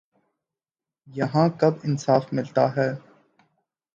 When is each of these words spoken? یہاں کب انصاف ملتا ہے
یہاں 1.07 1.47
کب 1.59 1.73
انصاف 1.83 2.33
ملتا 2.33 2.65
ہے 2.75 2.89